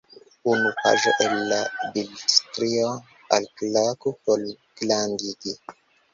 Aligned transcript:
Unu 0.51 0.69
paĝo 0.77 1.11
el 1.25 1.35
la 1.51 1.59
bildstrio- 1.97 2.89
alklaku 3.39 4.15
por 4.25 4.49
grandigi. 4.83 5.57